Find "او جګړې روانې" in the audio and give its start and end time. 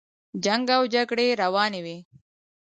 0.77-1.79